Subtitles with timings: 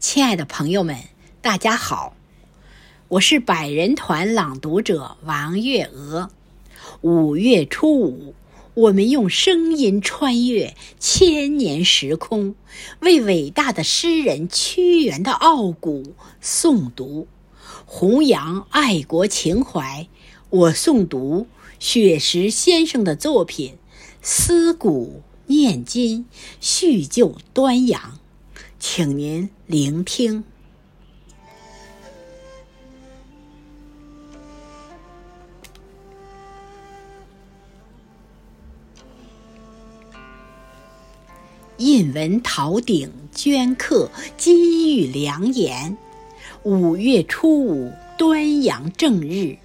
[0.00, 0.96] 亲爱的朋友们，
[1.42, 2.14] 大家好，
[3.08, 6.30] 我是百人团朗读者王月娥。
[7.00, 8.34] 五月初五，
[8.74, 12.54] 我们用声音穿越千年时空，
[13.00, 17.26] 为伟大的诗人屈原的傲骨诵读，
[17.84, 20.06] 弘扬爱国情怀。
[20.50, 21.48] 我诵读
[21.80, 23.72] 雪石先生的作品
[24.22, 26.24] 《思古念今，
[26.60, 28.00] 叙旧端阳》。
[28.80, 30.44] 请您聆听。
[41.78, 45.96] 印文陶鼎镌刻金玉良言。
[46.62, 49.56] 五月初五，端阳正日，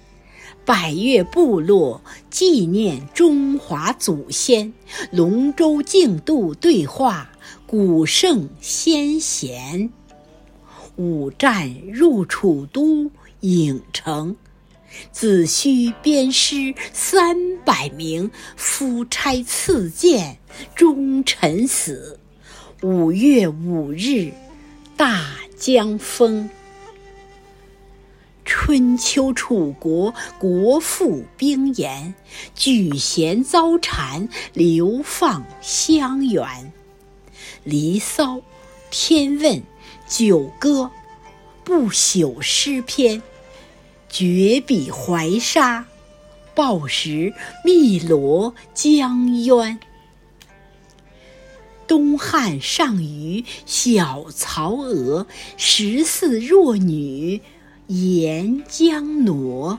[0.64, 4.72] 百越部落纪念中华祖先，
[5.12, 7.30] 龙舟竞渡对话。
[7.76, 9.90] 古圣先贤，
[10.94, 14.36] 五战入楚都郢城，
[15.10, 20.38] 子虚鞭尸三百名，夫差赐剑
[20.76, 22.20] 忠臣死。
[22.80, 24.32] 五月五日，
[24.96, 26.48] 大江风。
[28.44, 32.14] 春秋楚国国富兵严，
[32.54, 36.44] 举贤遭谗，流放乡远。
[37.64, 38.36] 《离骚》
[38.90, 39.56] 《天问》
[40.06, 40.82] 《九歌》
[41.64, 43.22] 不朽诗篇，
[44.08, 45.86] 绝笔怀沙，
[46.54, 47.32] 报时
[47.64, 49.80] 汨罗江渊。
[51.86, 57.40] 东汉上虞小曹娥，十四弱女
[57.86, 59.78] 沿江挪。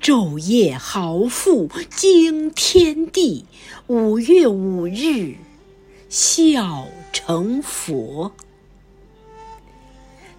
[0.00, 3.44] 昼夜豪富惊天地，
[3.86, 5.36] 五月五日。
[6.10, 8.32] 笑成佛，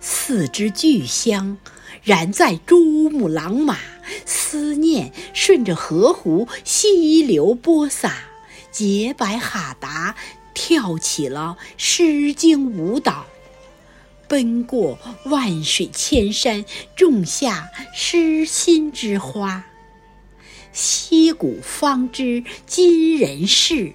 [0.02, 1.58] 四只巨香
[2.04, 3.78] 燃在珠穆朗玛，
[4.26, 8.14] 思念顺着河湖溪流播撒，
[8.70, 10.18] 洁白哈达
[10.54, 13.26] 跳起了《诗经》舞蹈，
[14.28, 16.66] 奔过万水千山，
[16.98, 19.64] 种下诗心之花。
[20.74, 23.94] 溪谷方知今人事。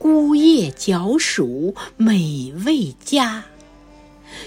[0.00, 3.44] 孤叶嚼黍美味佳，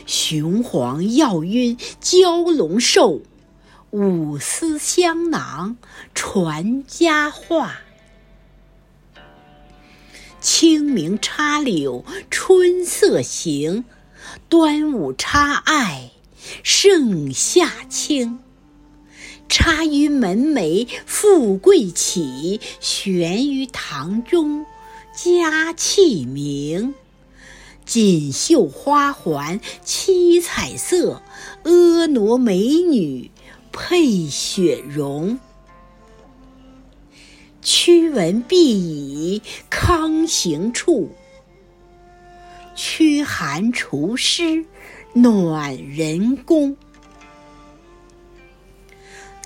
[0.07, 3.21] 雄黄药晕蛟龙兽，
[3.91, 5.77] 五丝香囊
[6.15, 7.81] 传佳话。
[10.41, 13.85] 清明插柳春色行，
[14.49, 16.09] 端午插艾
[16.63, 18.39] 盛夏清。
[19.47, 24.65] 插于门楣富贵起，悬于堂中。
[25.15, 26.95] 佳气明，
[27.85, 31.21] 锦绣花环七彩色，
[31.63, 33.29] 婀娜美女
[33.71, 35.37] 配雪容。
[37.61, 41.11] 屈文毕以康行处，
[42.75, 44.65] 驱寒除湿
[45.13, 46.75] 暖人宫。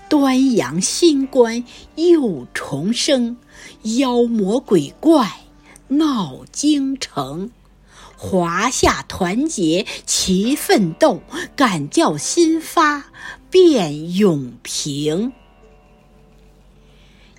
[0.08, 3.36] 端阳新官又重生，
[3.84, 5.30] 妖魔鬼怪。
[5.90, 7.50] 闹京城，
[8.18, 11.22] 华夏团结齐奋斗，
[11.56, 13.06] 敢教新发
[13.50, 15.32] 变永平。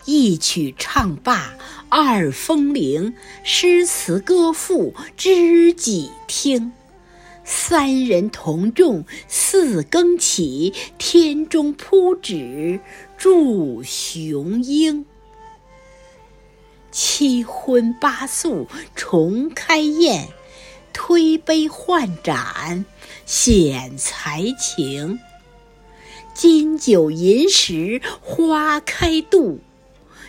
[0.06, 1.58] 一曲唱罢
[1.90, 3.12] 二风铃，
[3.44, 6.72] 诗词歌赋知己听。
[7.44, 12.80] 三人同众四更起，天中铺纸
[13.18, 15.04] 祝雄鹰。
[16.90, 20.28] 七荤八素重开宴，
[20.92, 22.84] 推杯换盏
[23.26, 25.18] 显才情。
[26.34, 29.58] 金九银十花开度，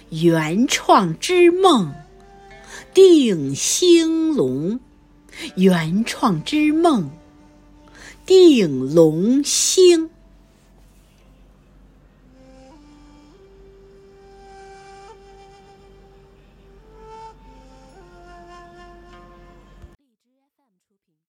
[0.09, 1.94] 原创之梦
[2.94, 4.80] 定兴隆。
[5.56, 7.10] 原创之梦
[8.25, 10.10] 定隆兴。